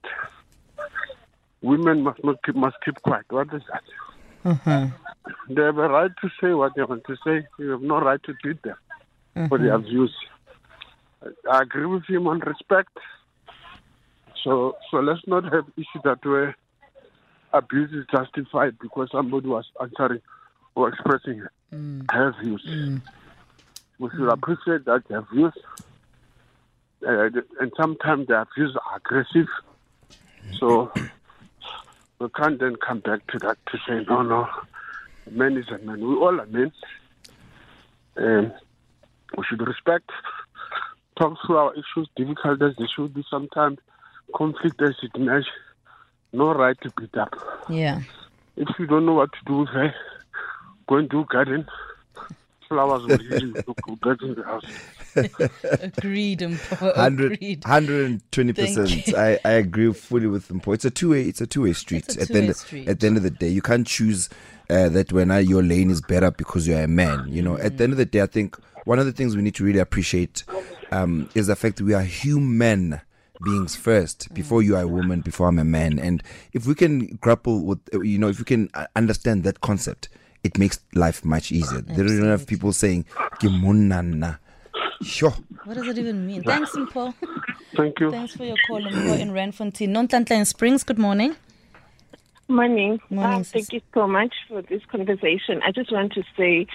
[1.62, 3.26] women must not keep must keep quiet.
[3.30, 3.84] What is that?
[4.44, 5.54] Mm-hmm.
[5.54, 7.48] They have a right to say what they want to say.
[7.58, 8.76] You have no right to beat them
[9.36, 9.48] mm-hmm.
[9.48, 10.14] for their views.
[11.50, 12.96] I agree with him on respect.
[14.44, 16.56] So, so let's not have issue that where
[17.54, 20.22] abuse is justified because somebody was answering
[20.76, 21.42] or expressing
[21.74, 22.06] mm.
[22.12, 22.64] her views.
[22.70, 23.02] Mm.
[24.00, 25.54] We should appreciate that their views,
[27.08, 27.30] uh,
[27.60, 29.48] and sometimes their views are aggressive.
[30.60, 30.92] So
[32.20, 34.48] we can't then come back to that to say, no, no,
[35.28, 36.00] a man is a man.
[36.00, 36.72] We all are men.
[38.18, 38.54] Um,
[39.38, 40.10] we should respect,
[41.18, 43.80] talk through our issues, difficult as they should be sometimes,
[44.36, 45.42] conflict as it may.
[46.34, 47.34] No right to beat up.
[47.70, 48.02] Yeah.
[48.58, 49.94] If you don't know what to do with her,
[50.88, 51.66] go and do garden.
[52.68, 53.64] Flowers will heal you.
[53.82, 54.66] Go back in the house.
[55.82, 56.82] Agreed, Mpo.
[56.96, 57.62] 100, Agreed.
[57.62, 59.14] 120%.
[59.16, 60.74] I, I agree fully with Mpo.
[60.74, 62.06] It's a two-way it's a two-way street.
[62.06, 62.88] It's a at the end two-way of, street.
[62.88, 64.30] at the end of the day, you can't choose
[64.70, 67.26] uh, that when uh, your lane is better because you're a man.
[67.28, 69.42] You know, at the end of the day, I think one of the things we
[69.42, 70.44] need to really appreciate
[70.92, 73.02] um, is the fact that we are human
[73.44, 76.24] beings first before you are a woman before i'm a man and
[76.54, 80.08] if we can grapple with you know if we can uh, understand that concept
[80.46, 83.06] it makes life much easier there don't have people saying
[83.40, 84.32] "Ke monna nna."
[85.02, 85.34] sure
[85.66, 86.42] What does it even mean?
[86.44, 87.14] Thanks, Mpo.
[87.76, 88.12] Thank you.
[88.12, 89.90] Thanks for your call, Mpo in Randfontein.
[89.90, 91.36] Nontantla in Springs, good morning.
[92.48, 93.00] Morning.
[93.10, 93.52] Morning, Um, sis.
[93.54, 95.62] thank you so much for this conversation.
[95.66, 96.68] I just want to say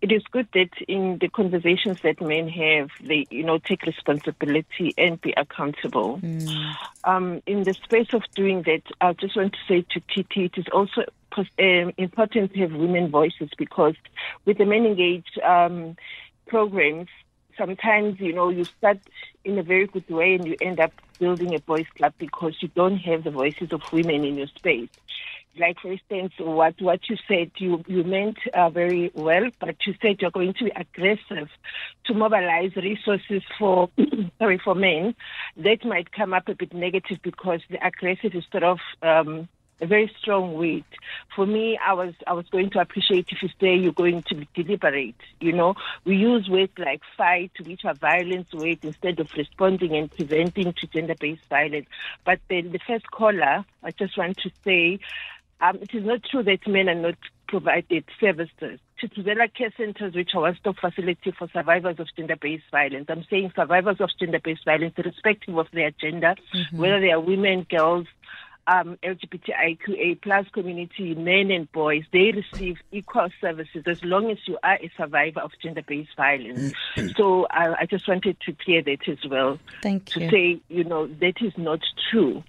[0.00, 4.94] it is good that in the conversations that men have, they, you know, take responsibility
[4.96, 6.18] and be accountable.
[6.22, 6.74] Mm.
[7.04, 10.56] Um, in the space of doing that, I just want to say to TT, it
[10.56, 11.17] is also pos-
[11.58, 13.94] um, important to have women voices because
[14.44, 15.96] with the Men Engaged um,
[16.46, 17.08] programs,
[17.56, 18.98] sometimes, you know, you start
[19.44, 22.68] in a very good way and you end up building a boys club because you
[22.68, 24.88] don't have the voices of women in your space.
[25.58, 29.94] Like for instance what what you said you you meant uh, very well but you
[30.00, 31.48] said you're going to be aggressive
[32.04, 33.90] to mobilize resources for
[34.38, 35.16] sorry for men.
[35.56, 39.48] That might come up a bit negative because the aggressive is sort of um
[39.80, 40.84] a very strong word.
[41.34, 44.34] For me, I was I was going to appreciate if you say you're going to
[44.34, 45.16] be deliberate.
[45.40, 50.10] You know, we use words like fight, which are violence words, instead of responding and
[50.10, 51.86] preventing to gender-based violence.
[52.24, 54.98] But then the first caller, I just want to say,
[55.60, 58.78] um, it is not true that men are not provided services.
[59.00, 63.06] Thuthuzela Care Centers, which are one-stop facility for survivors of gender-based violence.
[63.08, 66.34] I'm saying survivors of gender-based violence, irrespective of their gender,
[66.72, 68.06] whether they are women, girls,
[68.68, 74.58] um, LGBTIQA plus community, men and boys, they receive equal services as long as you
[74.62, 76.74] are a survivor of gender-based violence.
[77.16, 79.58] so I, I just wanted to clear that as well.
[79.82, 80.20] Thank you.
[80.20, 80.30] to you.
[80.30, 82.44] say, you know, that is not true.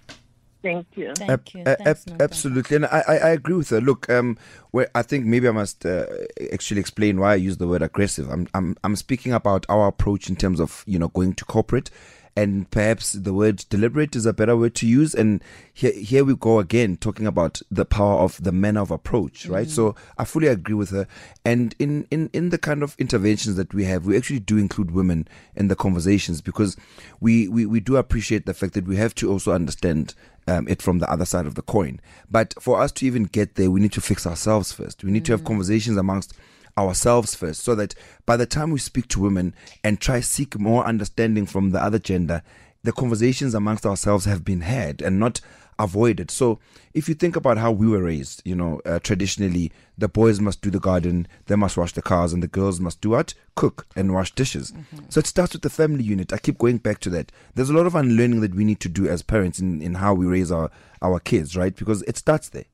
[0.62, 1.14] Thank you.
[1.14, 1.62] Thank you.
[1.64, 3.80] a- Thanks, ab- absolutely, and I, I, I agree with her.
[3.80, 4.36] Look, um,
[4.72, 6.04] where I think maybe I must uh,
[6.52, 8.28] actually explain why I use the word aggressive.
[8.30, 11.90] I'm, I'm, I'm speaking about our approach in terms of you know going to corporate,
[12.36, 15.14] and perhaps the word deliberate is a better word to use.
[15.14, 19.46] And here, here we go again talking about the power of the manner of approach,
[19.46, 19.68] right?
[19.68, 21.06] So I fully agree with her.
[21.44, 24.92] And in, in, in the kind of interventions that we have, we actually do include
[24.92, 26.76] women in the conversations because
[27.20, 30.14] we, we, we do appreciate the fact that we have to also understand
[30.46, 32.00] um, it from the other side of the coin.
[32.30, 35.04] But for us to even get there, we need to fix ourselves first.
[35.04, 36.34] We need to have conversations amongst
[36.80, 37.94] ourselves first so that
[38.26, 41.98] by the time we speak to women and try seek more understanding from the other
[41.98, 42.42] gender,
[42.82, 45.40] the conversations amongst ourselves have been had and not
[45.78, 46.30] avoided.
[46.30, 46.58] So
[46.92, 50.60] if you think about how we were raised, you know, uh, traditionally the boys must
[50.60, 53.34] do the garden, they must wash the cars, and the girls must do what?
[53.54, 54.72] Cook and wash dishes.
[55.08, 56.32] So it starts with the family unit.
[56.32, 57.32] I keep going back to that.
[57.54, 60.14] There's a lot of unlearning that we need to do as parents in, in how
[60.14, 60.70] we raise our,
[61.02, 61.74] our kids, right?
[61.74, 62.64] Because it starts there.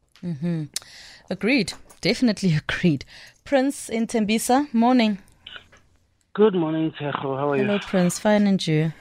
[1.30, 1.72] Agreed.
[2.00, 3.04] Definitely agreed.
[3.46, 5.18] Prince in Tembisa, morning.
[6.34, 7.38] Good morning, Tejo.
[7.38, 7.78] How are Hello, you?
[7.78, 8.18] Prince.
[8.18, 8.92] Fine and you?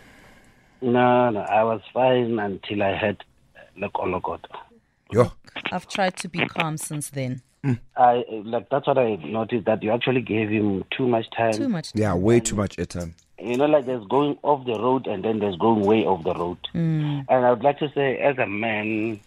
[0.81, 3.17] No, no, I was fine until I had
[3.55, 4.45] uh, Lokolokoto.
[4.53, 4.69] Oh, oh,
[5.11, 5.31] Yo.
[5.71, 7.41] I've tried to be calm since then.
[7.63, 7.79] Mm.
[7.97, 11.53] I like that's what I noticed that you actually gave him too much time.
[11.53, 11.93] Too much.
[11.93, 12.01] Time.
[12.03, 13.13] Yeah, way too much airtime.
[13.39, 16.35] You know, like there's going off the road and then there's going way off the
[16.35, 16.59] road.
[16.75, 17.25] Mm.
[17.29, 19.19] And I would like to say, as a man,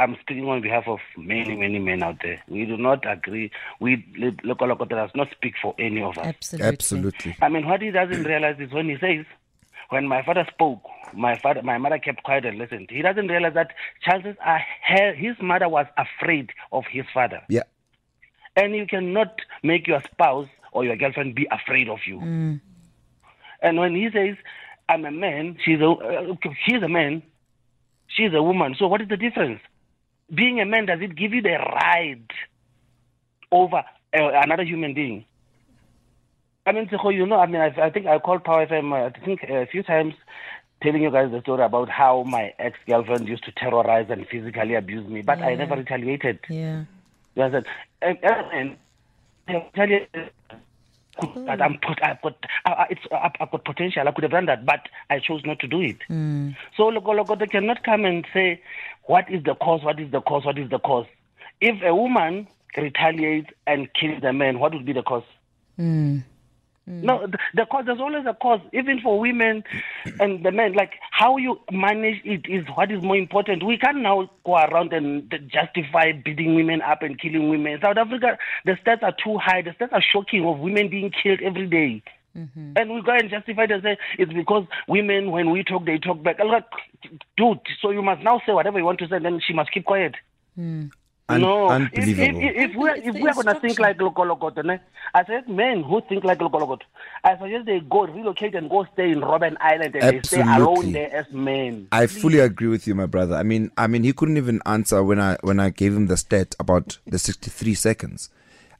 [0.00, 2.42] I'm speaking on behalf of many, many men out there.
[2.48, 3.50] We do not agree.
[3.80, 3.98] We
[4.42, 6.26] Lokolokoto does not speak for any of us.
[6.26, 6.68] Absolutely.
[6.68, 7.36] Absolutely.
[7.42, 9.26] I mean, what he doesn't realize is when he says,
[9.90, 10.82] when my father spoke,
[11.12, 12.88] my father, my mother kept quiet and listened.
[12.90, 17.42] He doesn't realize that chances are her, his mother was afraid of his father.
[17.50, 17.64] Yeah.
[18.56, 22.20] And you cannot make your spouse or your girlfriend be afraid of you.
[23.60, 24.36] And when he says,
[24.88, 26.34] I'm a man, she's a, uh,
[26.64, 27.22] he's a man,
[28.06, 28.76] she's a woman.
[28.78, 29.60] So what is the difference?
[30.34, 32.22] Being a man, does it give you the right
[33.50, 35.24] over uh, another human being?
[36.66, 39.06] I mean, Tshego, you know, I mean, I, I think I called Power FM, uh,
[39.06, 40.14] I think a few times,
[40.82, 45.08] telling you guys the story about how my ex-girlfriend used to terrorize and physically abuse
[45.08, 46.38] me, but I never retaliated.
[46.48, 46.84] Yeah.
[47.34, 47.66] You understand?
[48.02, 48.76] And, and,
[49.48, 50.30] and
[51.26, 51.46] retaliated.
[51.46, 54.06] That I'm put, I've got, I, I- it's, I've I've got potential.
[54.06, 55.98] I could have done that, but I chose not to do it.
[56.08, 56.50] Hmm.
[56.76, 58.60] So Logo Logo, they cannot come and say,
[59.04, 59.82] what is the cause?
[59.82, 60.44] What is the cause?
[60.44, 61.06] What is the cause?
[61.60, 65.24] If a woman retaliates and kills a man, what would be the cause?
[65.76, 66.18] Hmm.
[66.90, 69.62] No, the, the cause, there's always a cause, even for women
[70.18, 70.72] and the men.
[70.74, 73.64] Like, how you manage it is what is more important.
[73.64, 77.78] We can't now go around and justify beating women up and killing women.
[77.80, 79.62] South Africa, the stats are too high.
[79.62, 82.02] The stats are shocking of women being killed every day.
[82.36, 82.72] Mm-hmm.
[82.76, 85.98] And we go and justify it and say it's because women, when we talk, they
[85.98, 86.36] talk back.
[86.40, 86.64] I'm like,
[87.36, 89.84] dude, so you must now say whatever you want to say, then she must keep
[89.84, 90.14] quiet.
[91.30, 92.40] Un- no, if, unbelievable.
[92.40, 94.80] if, if we're, if we're going to think like Lokologot, ne,
[95.14, 96.80] I said men who think like Lokologot,
[97.24, 100.64] I suggest they go relocate and go stay in Robben Island and they stay Absolutely.
[100.64, 101.88] alone there as men.
[101.92, 103.36] I fully agree with you, my brother.
[103.36, 106.16] I mean, I mean, he couldn't even answer when I when I gave him the
[106.16, 108.30] stat about the sixty-three seconds.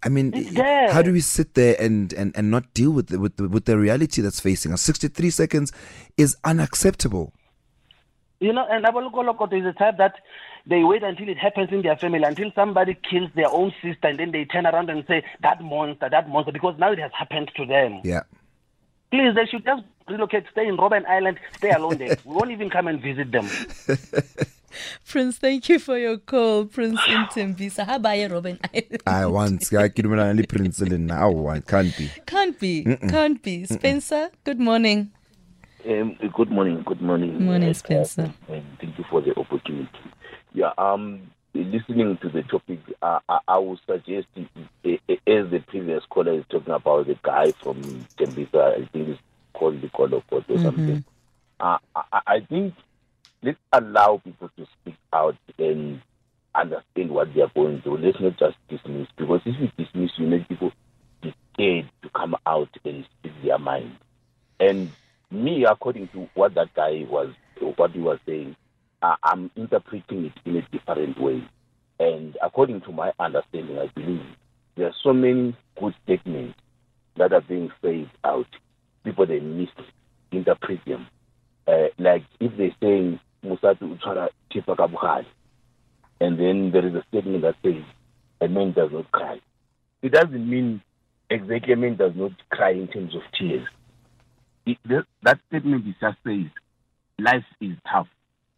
[0.02, 3.36] I mean, how do we sit there and, and, and not deal with the, with
[3.36, 4.80] the, with the reality that's facing us?
[4.80, 5.72] Sixty-three seconds
[6.16, 7.34] is unacceptable.
[8.40, 10.14] You know, and Abolokolokoto is the type that
[10.66, 14.18] they wait until it happens in their family, until somebody kills their own sister, and
[14.18, 17.50] then they turn around and say, that monster, that monster, because now it has happened
[17.57, 18.00] to them.
[18.03, 18.22] Yeah.
[19.11, 22.16] Please, they should just relocate, stay in Robben Island, stay alone there.
[22.24, 23.46] we won't even come and visit them.
[25.07, 27.85] Prince, thank you for your call, Prince Intembisa.
[27.85, 28.59] How about you, Robin?
[28.72, 29.03] Island?
[29.07, 31.29] I want I kid when I prince now.
[31.29, 32.11] Oh, I can't be.
[32.24, 32.85] Can't be.
[33.09, 33.66] Can't be.
[33.66, 35.11] Spencer, good morning.
[35.88, 36.82] Um, good morning.
[36.84, 37.44] Good morning.
[37.44, 38.32] Morning, uh, Spencer.
[38.48, 39.88] And thank you for the opportunity.
[40.52, 40.72] Yeah.
[40.78, 41.30] Um.
[41.52, 44.42] Listening to the topic, uh, I, I would suggest, uh,
[44.84, 49.20] uh, as the previous caller is talking about the guy from Tembisa, I think it's
[49.52, 51.04] called the caller or something.
[51.58, 52.74] Uh, I, I think
[53.42, 56.00] let's allow people to speak out and
[56.54, 57.98] understand what they are going through.
[57.98, 60.70] Let's not just dismiss because if you dismiss, you make people
[61.20, 63.96] be scared to come out and speak their mind.
[64.60, 64.92] And
[65.30, 67.32] me, according to what that guy was,
[67.76, 68.56] what he was saying,
[69.02, 71.42] I'm interpreting it in a different way.
[71.98, 74.22] And according to my understanding, I believe
[74.76, 76.58] there are so many good statements
[77.16, 78.46] that are being said out.
[79.04, 81.06] People they misinterpret them.
[81.66, 85.26] Uh, like if they're saying Musatu Uchara Tifa Kabuhali,
[86.20, 87.82] and then there is a statement that says
[88.40, 89.40] a man does not cry.
[90.02, 90.82] It doesn't mean
[91.30, 93.66] exactly a man does not cry in terms of tears.
[94.66, 96.46] It, that, that statement is just says
[97.18, 98.09] life is tough.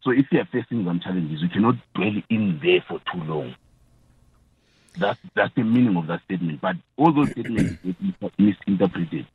[0.01, 3.55] So if you are facing some challenges, you cannot dwell in there for too long.
[4.99, 6.61] That's that's the meaning of that statement.
[6.61, 7.75] But all those statements
[8.21, 9.25] get misinterpreted.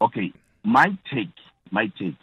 [0.00, 0.32] Okay,
[0.64, 1.28] my take,
[1.70, 2.14] my take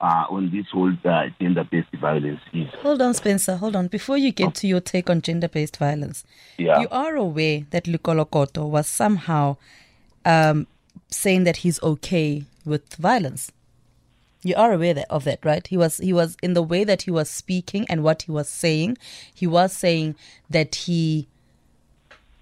[0.00, 3.56] uh, on this whole uh, gender-based violence is Hold on, Spencer.
[3.56, 3.86] Hold on.
[3.86, 6.24] Before you get to your take on gender based violence,
[6.58, 6.80] Yeah.
[6.80, 9.56] you are aware that Lukolokoto was somehow
[10.26, 10.66] um,
[11.08, 13.52] saying that he's okay with violence.
[14.42, 15.66] You are aware of that, right?
[15.66, 18.48] He was he was in the way that he was speaking and what he was
[18.48, 18.98] saying.
[19.32, 20.16] He was saying
[20.50, 21.28] that he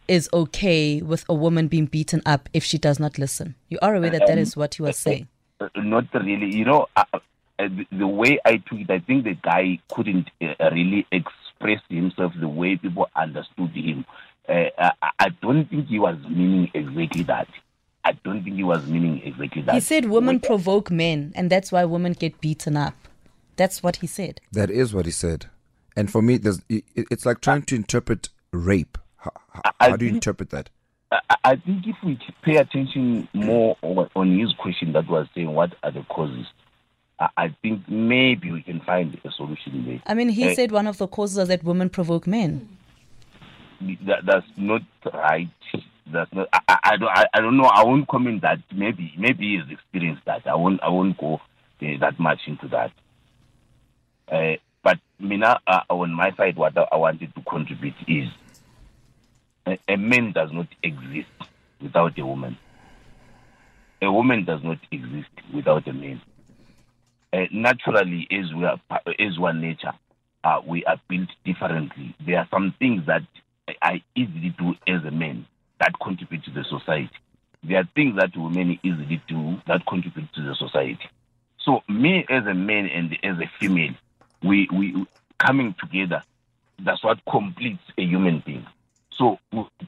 [0.08, 3.54] is okay with a woman being beaten up if she does not listen.
[3.68, 5.28] You are aware that that is what he was saying.
[5.76, 6.54] Not really.
[6.54, 6.86] You know,
[7.58, 12.32] the, the way I took it, I think the guy couldn't uh, really express himself
[12.38, 14.04] the way people understood him.
[14.48, 17.48] Uh, I, I don't think he was meaning exactly that.
[18.04, 19.74] I don't think he was meaning exactly that.
[19.74, 22.94] He said women provoke men, and that's why women get beaten up.
[23.56, 24.40] That's what he said.
[24.52, 25.46] That is what he said.
[25.96, 28.98] And for me, there's, it's like trying to interpret rape.
[29.18, 29.30] How,
[29.78, 30.70] how, do you think- interpret that?
[31.12, 35.52] I, I think if we pay attention more on, on his question that was saying
[35.52, 36.46] what are the causes,
[37.20, 40.02] I, I think maybe we can find a solution there.
[40.06, 42.66] I mean, he Eh, said one of the causes is that women provoke men.
[44.06, 44.80] that, that's not
[45.12, 45.50] right.
[46.06, 46.48] That's not.
[46.52, 47.08] I, I, don't.
[47.08, 47.64] I, I don't know.
[47.64, 48.58] I won't comment that.
[48.74, 50.46] Maybe maybe he's experienced that.
[50.46, 50.82] I won't.
[50.82, 52.92] I won't go uh, that much into that.
[54.30, 58.28] Uh, but Mina, uh, on my side, what I I wanted to contribute is
[59.66, 61.28] a, a man does not exist
[61.80, 62.58] without a woman.
[64.00, 66.20] A woman does not exist without a man.
[67.32, 68.80] Uh, naturally, as we are,
[69.18, 69.92] as one nature,
[70.42, 72.14] uh, we are built differently.
[72.26, 73.22] There are some things that
[73.80, 75.46] I easily do as a man
[75.82, 77.10] that contribute to the society.
[77.64, 81.08] There are things that women easily do that contribute to the society.
[81.58, 83.94] So me as a man and as a female,
[84.42, 85.06] we we
[85.38, 86.22] coming together.
[86.78, 88.66] That's what completes a human being.
[89.10, 89.38] So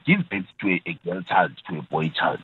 [0.05, 2.43] give birth to a, a girl child, to a boy child.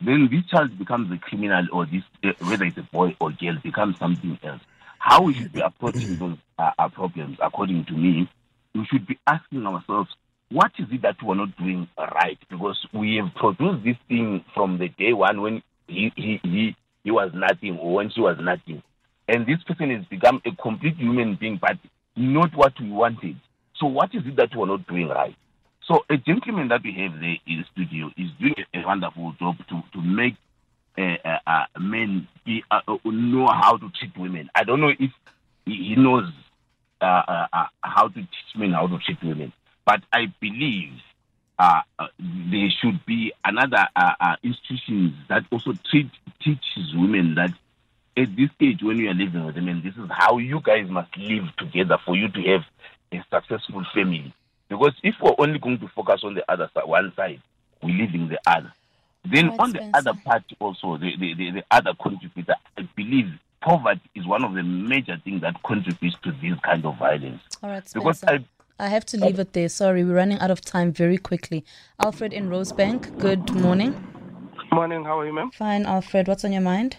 [0.00, 3.56] Then this child becomes a criminal, or this uh, whether it's a boy or girl
[3.62, 4.62] becomes something else.
[4.98, 8.28] How we should be approaching those uh, uh, problems, according to me,
[8.74, 10.10] we should be asking ourselves,
[10.50, 12.38] what is it that we're not doing right?
[12.48, 17.10] Because we have produced this thing from the day one when he he he, he
[17.10, 18.82] was nothing or when she was nothing,
[19.28, 21.76] and this person has become a complete human being, but
[22.16, 23.36] not what we wanted.
[23.76, 25.36] So what is it that we're not doing right?
[25.86, 29.56] So a gentleman that we have there in the studio is doing a wonderful job
[29.68, 30.34] to to make
[30.98, 32.62] uh, uh, men be,
[33.04, 34.50] know how to treat women.
[34.54, 35.10] I don't know if
[35.64, 36.24] he, he knows
[37.00, 39.52] uh, uh, uh, how to teach men how to treat women,
[39.88, 40.92] but I believe
[41.58, 47.54] uh, uh, there should be another uh, uh, institutions that also treat teaches women that
[48.18, 50.90] at this stage when you are living with them, and this is how you guys
[50.90, 52.64] must live together for you to have
[53.12, 54.30] a successful family.
[54.68, 57.40] Because if we're only going to focus on the other side, one side,
[57.82, 58.70] we're leaving the other.
[59.24, 63.30] Then on the other part also, the, the, the, the other contributor, I believe
[63.62, 67.40] poverty is one of the major things that contributes to this kind of violence.
[67.62, 68.44] All right, Because I,
[68.80, 69.68] I have to leave it there.
[69.68, 71.64] Sorry, we're running out of time very quickly.
[71.98, 73.92] Alfred in Rosebank, good morning.
[74.70, 75.50] Morning, how are you, ma'am?
[75.50, 76.28] Fine, Alfred.
[76.28, 76.96] What's on your mind?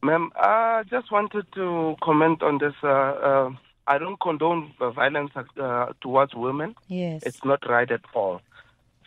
[0.00, 3.50] Ma'am, I just wanted to comment on this uh, uh,
[3.88, 6.76] I don't condone violence uh, towards women.
[6.86, 7.22] Yes.
[7.24, 8.40] It's not right at all.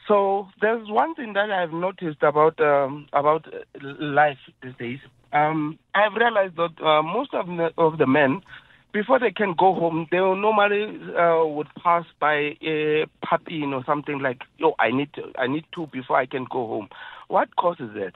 [0.06, 3.60] So there's one thing that I've noticed about um, about uh,
[4.00, 5.00] life these days.
[5.32, 8.42] Um, I've realized that uh, most of the, of the men,
[8.94, 10.84] before they can go home, they will normally
[11.16, 15.66] uh, would pass by a puppy or something like, "Yo, I need to, I need
[15.76, 16.90] to before I can go home."
[17.28, 18.14] What causes that?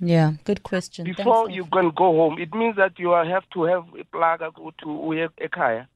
[0.00, 1.04] Yeah, good question.
[1.04, 4.42] Before Thanks, you can go home, it means that you have to have a plug
[4.58, 5.88] or to have a kaya.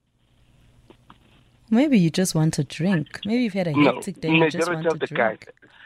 [1.70, 3.20] Maybe you just want a drink.
[3.26, 4.30] Maybe you've had a No, hectic day.
[4.30, 5.16] You just want the drink.
[5.18, 5.38] guys.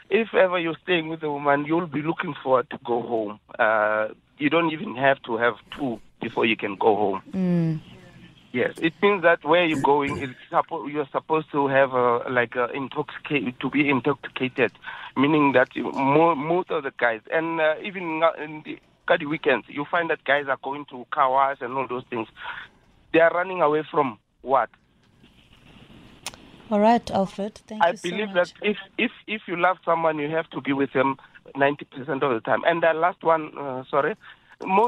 [0.09, 3.39] If ever you're staying with a woman, you'll be looking forward to go home.
[3.57, 7.21] Uh, you don't even have to have two before you can go home.
[7.31, 7.81] Mm.
[8.53, 12.55] Yes, it means that where you're going, it's suppo- you're supposed to have a, like
[12.55, 14.71] a intoxicate to be intoxicated,
[15.17, 18.79] meaning that you, mo- most of the guys, and uh, even in the,
[19.11, 22.03] at the weekends, you find that guys are going to car wash and all those
[22.11, 22.27] things.
[23.11, 24.69] They are running away from what?
[26.69, 27.55] All right, Alfred.
[27.67, 28.53] Thank I you so believe much.
[28.61, 31.17] that if if if you love someone, you have to be with them
[31.55, 32.61] ninety percent of the time.
[32.65, 34.15] And the last one, uh, sorry,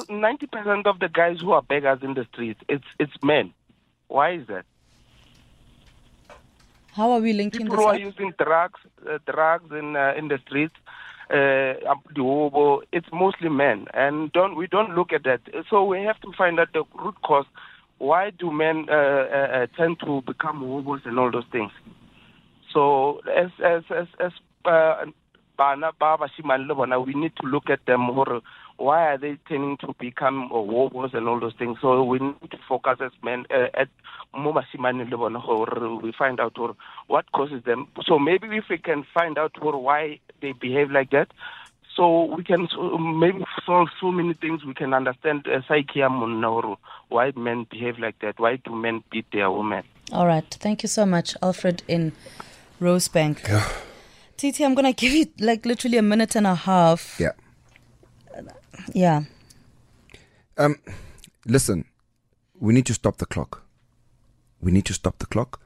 [0.09, 3.53] ninety percent of the guys who are beggars in the streets, it's it's men.
[4.07, 4.65] Why is that?
[6.95, 10.39] How are we linking People who are using drugs, uh, drugs in uh, in the
[10.45, 10.75] streets,
[11.29, 11.99] uh, up
[12.91, 15.41] it's mostly men, and don't we don't look at that.
[15.69, 17.45] So we have to find out the root cause.
[17.97, 21.71] Why do men uh, uh, uh, tend to become hobos and all those things?
[22.71, 24.31] So as as as as
[24.65, 25.05] uh,
[25.57, 28.41] bana ba bashimane le bona, we need to look at them more.
[28.77, 31.77] Why are they tending to become uh, hobos and all those things?
[31.81, 33.87] So we need to focus as men uh, at
[34.33, 36.75] mo bashimane le we find out or
[37.07, 37.87] what causes them.
[38.05, 41.29] So maybe if we can find out or why they behave like that,
[41.95, 42.67] so we can
[43.17, 44.65] maybe solve so many things.
[44.65, 46.77] We can understand uh, psyche ya monna or
[47.09, 48.39] why men behave like that.
[48.39, 49.83] Why do men beat their women?
[50.11, 50.45] All right.
[50.45, 52.11] Thank you so much, Alfred in
[52.81, 53.39] Rosebank.
[54.37, 57.17] TT, I'm going to give you like literally a minute and a half.
[57.19, 57.31] Yeah.
[58.93, 59.23] Yeah.
[60.57, 60.77] Um,
[61.45, 61.85] listen,
[62.59, 63.63] we need to stop the clock.
[64.61, 65.61] We need to stop the clock.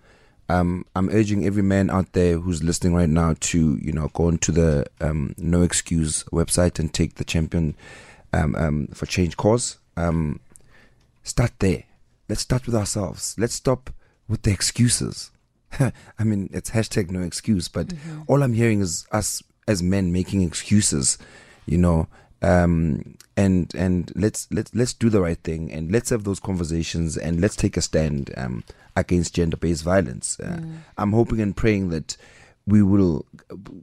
[0.50, 4.26] Um, I'm urging every man out there who's listening right now to, you know, go
[4.26, 7.76] onto the um, No Excuse website and take the champion
[8.34, 9.78] um, um, for change cause.
[9.96, 10.40] Um,
[11.22, 11.84] start there.
[12.28, 13.36] Let's start with ourselves.
[13.38, 13.92] Let's stop
[14.28, 15.30] with the excuses.
[15.80, 17.94] I mean, it's hashtag no excuse, but
[18.28, 21.20] all I'm hearing is us as men making excuses,
[21.68, 22.08] you know.
[22.42, 27.18] Um, and and let's let's let's do the right thing and let's have those conversations
[27.18, 28.64] and let's take a stand um,
[28.96, 30.40] against gender-based violence.
[30.40, 30.62] Uh,
[30.98, 32.16] I'm hoping and praying that
[32.66, 33.26] we will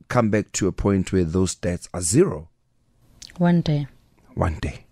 [0.08, 2.48] come back to a point where those stats are zero.
[3.38, 3.86] One day.
[4.34, 4.84] one day.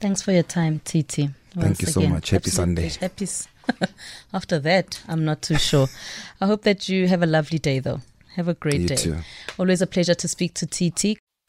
[0.00, 1.30] Thanks for your time, TT.
[1.58, 2.30] Thank you so much.
[2.30, 2.88] Happy Absolute Sunday.
[3.00, 3.24] Happy.
[3.24, 3.48] s-
[4.34, 5.88] After that, I'm not too sure.
[6.40, 8.02] I hope that you have a lovely day, though.
[8.34, 8.96] Have a great You day.
[8.96, 9.16] too.
[9.58, 11.18] Always a pleasure to speak to TT.